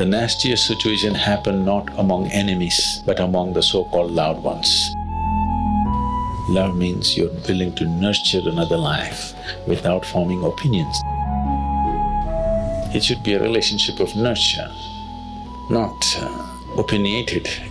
The 0.00 0.06
nastiest 0.06 0.66
situation 0.66 1.14
happen 1.14 1.62
not 1.62 1.86
among 1.98 2.28
enemies, 2.28 3.02
but 3.04 3.20
among 3.20 3.52
the 3.52 3.62
so-called 3.62 4.12
loud 4.12 4.42
ones. 4.42 4.94
Love 6.48 6.74
means 6.74 7.18
you're 7.18 7.28
willing 7.46 7.74
to 7.74 7.84
nurture 7.84 8.40
another 8.46 8.78
life 8.78 9.34
without 9.66 10.06
forming 10.06 10.42
opinions. 10.42 10.96
It 12.96 13.04
should 13.04 13.22
be 13.22 13.34
a 13.34 13.42
relationship 13.42 14.00
of 14.00 14.16
nurture, 14.16 14.70
not 15.68 16.02
uh, 16.16 16.78
opinionated. 16.78 17.69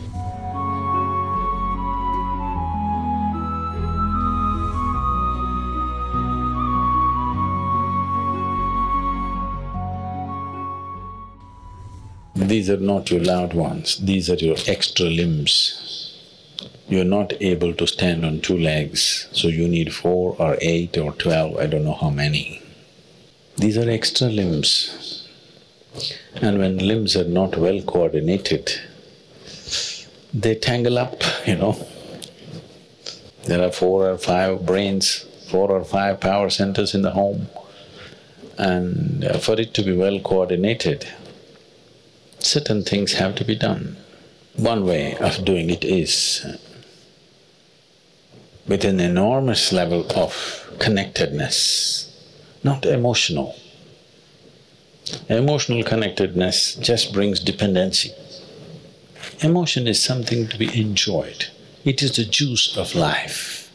These 12.35 12.69
are 12.69 12.77
not 12.77 13.11
your 13.11 13.21
loud 13.21 13.53
ones, 13.53 13.97
these 13.97 14.29
are 14.29 14.35
your 14.35 14.57
extra 14.67 15.07
limbs. 15.07 16.15
You're 16.87 17.03
not 17.03 17.33
able 17.41 17.73
to 17.75 17.85
stand 17.85 18.25
on 18.25 18.41
two 18.41 18.57
legs, 18.57 19.27
so 19.31 19.47
you 19.47 19.67
need 19.67 19.93
four 19.93 20.35
or 20.39 20.57
eight 20.61 20.97
or 20.97 21.11
twelve, 21.13 21.57
I 21.57 21.67
don't 21.67 21.83
know 21.83 21.93
how 21.93 22.09
many. 22.09 22.61
These 23.57 23.77
are 23.77 23.89
extra 23.89 24.27
limbs. 24.27 25.27
And 26.41 26.59
when 26.59 26.77
limbs 26.77 27.15
are 27.15 27.27
not 27.27 27.57
well 27.57 27.81
coordinated, 27.81 28.71
they 30.33 30.55
tangle 30.55 30.97
up, 30.97 31.21
you 31.45 31.55
know. 31.55 31.87
There 33.45 33.61
are 33.63 33.71
four 33.71 34.09
or 34.09 34.17
five 34.17 34.65
brains, 34.65 35.25
four 35.49 35.71
or 35.71 35.83
five 35.83 36.19
power 36.19 36.49
centers 36.49 36.93
in 36.93 37.01
the 37.01 37.11
home. 37.11 37.47
And 38.57 39.25
for 39.41 39.59
it 39.59 39.73
to 39.73 39.83
be 39.83 39.95
well 39.95 40.19
coordinated, 40.19 41.07
certain 42.49 42.83
things 42.83 43.13
have 43.13 43.35
to 43.35 43.45
be 43.45 43.55
done. 43.55 43.95
One 44.55 44.83
way 44.85 45.15
of 45.17 45.45
doing 45.45 45.69
it 45.69 45.83
is 45.85 46.45
with 48.67 48.83
an 48.83 48.99
enormous 48.99 49.71
level 49.71 50.05
of 50.15 50.31
connectedness, 50.79 52.11
not 52.63 52.85
emotional. 52.85 53.55
Emotional 55.27 55.83
connectedness 55.83 56.75
just 56.75 57.13
brings 57.13 57.39
dependency. 57.39 58.11
Emotion 59.41 59.87
is 59.87 60.01
something 60.01 60.47
to 60.47 60.57
be 60.57 60.69
enjoyed. 60.79 61.45
It 61.85 62.01
is 62.03 62.15
the 62.15 62.25
juice 62.25 62.75
of 62.75 62.95
life. 62.95 63.71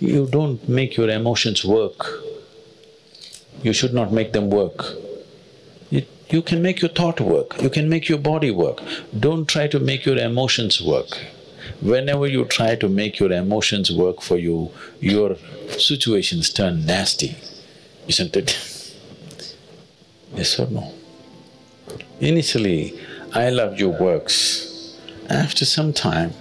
You 0.00 0.26
don't 0.26 0.68
make 0.68 0.96
your 0.96 1.10
emotions 1.10 1.64
work. 1.64 2.22
You 3.62 3.72
should 3.72 3.94
not 3.94 4.12
make 4.12 4.32
them 4.32 4.50
work. 4.50 4.94
You 6.30 6.42
can 6.42 6.62
make 6.62 6.80
your 6.80 6.90
thought 6.90 7.20
work, 7.20 7.60
you 7.60 7.70
can 7.70 7.88
make 7.88 8.08
your 8.08 8.18
body 8.18 8.50
work. 8.50 8.80
Don't 9.18 9.46
try 9.46 9.66
to 9.68 9.78
make 9.78 10.06
your 10.06 10.16
emotions 10.16 10.80
work. 10.80 11.18
Whenever 11.80 12.26
you 12.26 12.44
try 12.44 12.76
to 12.76 12.88
make 12.88 13.18
your 13.18 13.32
emotions 13.32 13.92
work 13.92 14.20
for 14.22 14.38
you, 14.38 14.70
your 15.00 15.36
situations 15.78 16.50
turn 16.50 16.86
nasty, 16.86 17.36
isn't 18.08 18.36
it? 18.36 18.58
yes 20.34 20.58
or 20.58 20.66
no? 20.68 20.92
Initially, 22.20 22.98
I 23.32 23.50
love 23.50 23.78
you 23.78 23.90
works. 23.90 24.96
After 25.28 25.64
some 25.64 25.92
time, 25.92 26.32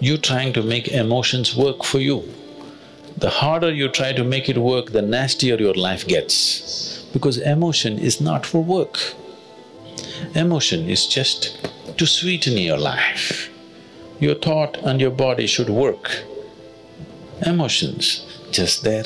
you're 0.00 0.18
trying 0.18 0.52
to 0.54 0.62
make 0.62 0.88
emotions 0.88 1.56
work 1.56 1.84
for 1.84 1.98
you. 1.98 2.24
The 3.16 3.30
harder 3.30 3.72
you 3.72 3.88
try 3.88 4.12
to 4.12 4.24
make 4.24 4.48
it 4.48 4.58
work, 4.58 4.90
the 4.90 5.02
nastier 5.02 5.56
your 5.56 5.74
life 5.74 6.06
gets. 6.06 6.93
Because 7.14 7.38
emotion 7.38 7.98
is 7.98 8.20
not 8.20 8.44
for 8.44 8.62
work. 8.62 8.98
Emotion 10.34 10.90
is 10.90 11.06
just 11.06 11.40
to 11.96 12.06
sweeten 12.06 12.58
your 12.58 12.76
life. 12.76 13.48
Your 14.20 14.34
thought 14.34 14.76
and 14.78 15.00
your 15.00 15.12
body 15.12 15.46
should 15.46 15.70
work. 15.70 16.24
Emotions, 17.46 18.26
just 18.50 18.84
there. 18.84 19.04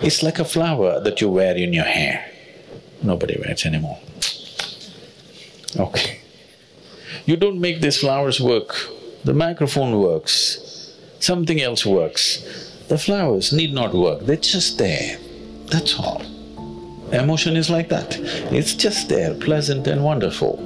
It's 0.00 0.22
like 0.22 0.38
a 0.38 0.44
flower 0.44 1.00
that 1.00 1.20
you 1.20 1.28
wear 1.28 1.54
in 1.56 1.72
your 1.72 1.84
hair. 1.84 2.24
Nobody 3.02 3.36
wears 3.38 3.66
anymore. 3.66 3.98
Okay. 5.76 6.20
You 7.26 7.36
don't 7.36 7.60
make 7.60 7.80
these 7.80 7.98
flowers 7.98 8.40
work, 8.40 8.76
the 9.24 9.34
microphone 9.34 9.98
works, 9.98 10.94
something 11.20 11.60
else 11.60 11.86
works. 11.86 12.44
The 12.88 12.98
flowers 12.98 13.52
need 13.52 13.72
not 13.72 13.94
work, 13.94 14.26
they're 14.26 14.36
just 14.36 14.78
there, 14.78 15.18
that's 15.66 15.98
all. 15.98 16.22
Emotion 17.14 17.56
is 17.56 17.70
like 17.70 17.88
that, 17.90 18.16
it's 18.50 18.74
just 18.74 19.08
there, 19.08 19.34
pleasant 19.34 19.86
and 19.86 20.02
wonderful. 20.02 20.58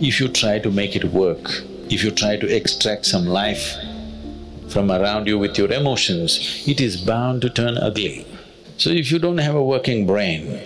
If 0.00 0.18
you 0.18 0.28
try 0.28 0.58
to 0.58 0.70
make 0.70 0.96
it 0.96 1.04
work, 1.04 1.62
if 1.90 2.02
you 2.02 2.10
try 2.10 2.38
to 2.38 2.56
extract 2.56 3.04
some 3.04 3.26
life 3.26 3.76
from 4.70 4.90
around 4.90 5.26
you 5.26 5.38
with 5.38 5.58
your 5.58 5.70
emotions, 5.70 6.64
it 6.66 6.80
is 6.80 6.96
bound 6.96 7.42
to 7.42 7.50
turn 7.50 7.76
ugly. 7.76 8.26
So 8.78 8.88
if 8.88 9.12
you 9.12 9.18
don't 9.18 9.44
have 9.44 9.54
a 9.54 9.62
working 9.62 10.06
brain, 10.06 10.62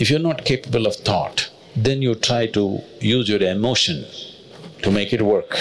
if 0.00 0.08
you're 0.08 0.18
not 0.30 0.46
capable 0.46 0.86
of 0.86 0.96
thought, 0.96 1.50
then 1.76 2.00
you 2.00 2.14
try 2.14 2.46
to 2.46 2.80
use 2.98 3.28
your 3.28 3.42
emotion 3.42 4.06
to 4.80 4.90
make 4.90 5.12
it 5.12 5.20
work. 5.20 5.54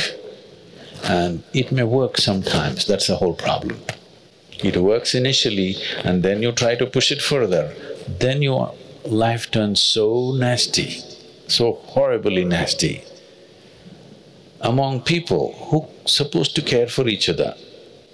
And 1.03 1.43
it 1.53 1.69
may 1.69 1.83
work 1.83 2.17
sometimes, 2.17 2.85
that's 2.85 3.07
the 3.07 3.17
whole 3.17 3.33
problem. 3.33 3.77
It 4.63 4.77
works 4.77 5.13
initially 5.15 5.75
and 6.05 6.23
then 6.23 6.41
you 6.41 6.53
try 6.53 6.75
to 6.75 6.85
push 6.85 7.11
it 7.11 7.21
further, 7.21 7.75
then 8.07 8.41
your 8.41 8.73
life 9.05 9.49
turns 9.51 9.81
so 9.81 10.33
nasty, 10.37 10.99
so 11.47 11.73
horribly 11.73 12.45
nasty. 12.45 13.03
Among 14.61 15.01
people 15.01 15.53
who 15.53 15.87
supposed 16.05 16.55
to 16.55 16.61
care 16.61 16.87
for 16.87 17.07
each 17.07 17.27
other, 17.27 17.55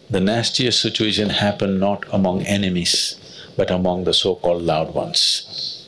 the 0.09 0.21
nastiest 0.21 0.81
situation 0.81 1.29
happened 1.29 1.79
not 1.79 2.05
among 2.11 2.43
enemies, 2.43 3.19
but 3.57 3.69
among 3.69 4.05
the 4.05 4.13
so-called 4.13 4.61
loud 4.61 4.93
ones. 4.93 5.87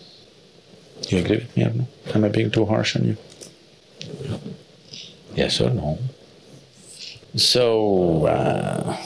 You 1.07 1.19
agree 1.19 1.37
with 1.37 1.55
me 1.55 1.63
or 1.63 1.69
no? 1.69 1.87
Am 2.13 2.25
I 2.25 2.29
being 2.29 2.51
too 2.51 2.65
harsh 2.65 2.95
on 2.97 3.05
you? 3.05 3.17
Yes 5.33 5.61
or 5.61 5.69
no? 5.69 5.97
So, 7.35 8.25
uh, 8.25 8.97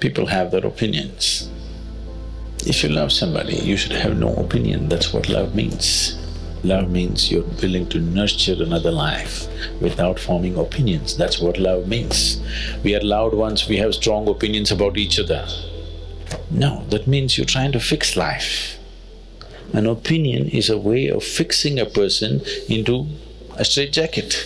people 0.00 0.26
have 0.26 0.50
their 0.50 0.66
opinions. 0.66 1.37
If 2.68 2.82
you 2.82 2.90
love 2.90 3.12
somebody, 3.12 3.56
you 3.56 3.78
should 3.78 3.92
have 3.92 4.18
no 4.18 4.34
opinion, 4.34 4.90
that's 4.90 5.10
what 5.10 5.30
love 5.30 5.54
means. 5.54 6.18
Love 6.62 6.90
means 6.90 7.30
you're 7.30 7.42
willing 7.62 7.88
to 7.88 7.98
nurture 7.98 8.62
another 8.62 8.90
life 8.90 9.48
without 9.80 10.18
forming 10.20 10.54
opinions, 10.54 11.16
that's 11.16 11.40
what 11.40 11.56
love 11.56 11.88
means. 11.88 12.42
We 12.84 12.94
are 12.94 13.00
loud 13.00 13.32
ones, 13.32 13.66
we 13.66 13.78
have 13.78 13.94
strong 13.94 14.28
opinions 14.28 14.70
about 14.70 14.98
each 14.98 15.18
other. 15.18 15.48
No, 16.50 16.84
that 16.90 17.06
means 17.06 17.38
you're 17.38 17.46
trying 17.46 17.72
to 17.72 17.80
fix 17.80 18.18
life. 18.18 18.78
An 19.72 19.86
opinion 19.86 20.48
is 20.48 20.68
a 20.68 20.76
way 20.76 21.08
of 21.08 21.24
fixing 21.24 21.78
a 21.78 21.86
person 21.86 22.42
into 22.68 23.06
a 23.56 23.64
straitjacket. 23.64 24.36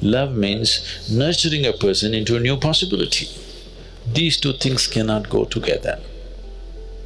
Love 0.00 0.34
means 0.34 1.06
nurturing 1.12 1.66
a 1.66 1.74
person 1.74 2.14
into 2.14 2.34
a 2.34 2.40
new 2.40 2.56
possibility. 2.56 3.28
These 4.10 4.38
two 4.38 4.54
things 4.54 4.86
cannot 4.86 5.28
go 5.28 5.44
together. 5.44 6.00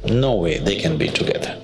No 0.05 0.35
way 0.35 0.59
they 0.59 0.77
can 0.77 0.97
be 0.97 1.09
together. 1.09 1.59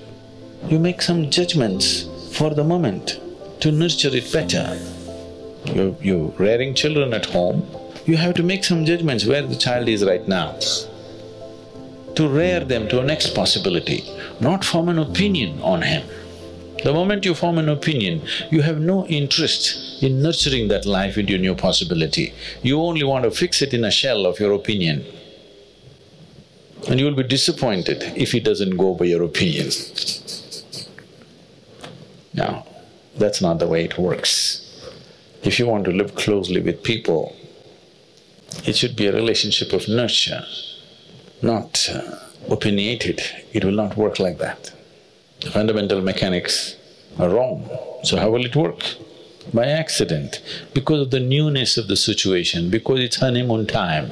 You 0.67 0.79
make 0.79 1.01
some 1.01 1.29
judgments 1.29 2.05
for 2.33 2.53
the 2.53 2.63
moment 2.63 3.19
to 3.61 3.71
nurture 3.71 4.15
it 4.15 4.31
better. 4.31 4.77
You… 5.65 5.95
you 6.01 6.33
rearing 6.37 6.73
children 6.73 7.13
at 7.13 7.25
home, 7.27 7.65
you 8.05 8.17
have 8.17 8.35
to 8.35 8.43
make 8.43 8.63
some 8.63 8.85
judgments 8.85 9.25
where 9.25 9.41
the 9.41 9.55
child 9.55 9.87
is 9.87 10.03
right 10.03 10.27
now 10.27 10.57
to 12.15 12.29
rear 12.29 12.61
them 12.61 12.87
to 12.87 12.99
a 13.01 13.03
next 13.03 13.35
possibility, 13.35 14.03
not 14.39 14.63
form 14.63 14.89
an 14.89 14.99
opinion 14.99 15.61
on 15.61 15.81
him. 15.81 16.07
The 16.83 16.93
moment 16.93 17.25
you 17.25 17.33
form 17.33 17.57
an 17.57 17.67
opinion, 17.67 18.21
you 18.51 18.61
have 18.61 18.79
no 18.79 19.05
interest 19.07 20.01
in 20.01 20.21
nurturing 20.21 20.67
that 20.69 20.85
life 20.85 21.17
into 21.17 21.35
a 21.35 21.37
new 21.37 21.55
possibility. 21.55 22.33
You 22.61 22.79
only 22.79 23.03
want 23.03 23.23
to 23.25 23.31
fix 23.31 23.61
it 23.61 23.73
in 23.73 23.83
a 23.83 23.91
shell 23.91 24.25
of 24.25 24.39
your 24.39 24.53
opinion. 24.53 25.05
And 26.87 26.99
you 26.99 27.05
will 27.05 27.15
be 27.15 27.23
disappointed 27.23 28.03
if 28.15 28.33
it 28.35 28.43
doesn't 28.43 28.77
go 28.77 28.93
by 28.93 29.05
your 29.05 29.23
opinion. 29.23 29.71
Now, 32.33 32.65
that's 33.17 33.41
not 33.41 33.59
the 33.59 33.67
way 33.67 33.85
it 33.85 33.97
works. 33.97 34.61
If 35.43 35.57
you 35.59 35.67
want 35.67 35.85
to 35.85 35.91
live 35.91 36.15
closely 36.15 36.61
with 36.61 36.83
people, 36.83 37.35
it 38.65 38.75
should 38.75 38.95
be 38.95 39.07
a 39.07 39.13
relationship 39.13 39.73
of 39.73 39.87
nurture 39.87 40.43
not 41.41 41.89
uh, 41.89 42.01
opinionated, 42.49 43.21
it 43.53 43.63
will 43.63 43.71
not 43.71 43.97
work 43.97 44.19
like 44.19 44.37
that. 44.39 44.73
The 45.41 45.51
fundamental 45.51 46.01
mechanics 46.01 46.75
are 47.19 47.29
wrong, 47.29 47.69
so 48.03 48.17
how 48.17 48.29
will 48.29 48.45
it 48.45 48.55
work? 48.55 48.81
By 49.53 49.67
accident, 49.67 50.41
because 50.73 51.01
of 51.01 51.11
the 51.11 51.19
newness 51.19 51.77
of 51.77 51.87
the 51.87 51.95
situation, 51.95 52.69
because 52.69 52.99
it's 52.99 53.17
honeymoon 53.17 53.67
time. 53.67 54.11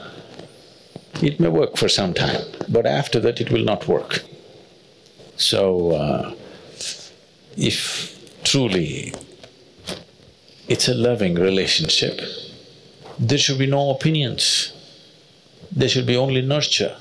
It 1.24 1.40
may 1.40 1.48
work 1.48 1.78
for 1.78 1.88
some 1.88 2.14
time, 2.14 2.44
but 2.68 2.86
after 2.86 3.18
that 3.22 3.40
it 3.40 3.50
will 3.50 3.64
not 3.64 3.88
work. 3.88 4.24
So, 5.38 5.92
uh, 5.92 6.36
if 7.56 7.80
truly 8.44 9.14
it's 10.68 10.90
a 10.90 10.94
loving 10.94 11.36
relationship, 11.36 12.20
there 13.18 13.38
should 13.38 13.58
be 13.58 13.68
no 13.68 13.92
opinions, 13.92 14.74
there 15.72 15.88
should 15.88 16.06
be 16.06 16.18
only 16.18 16.42
nurture. 16.42 16.98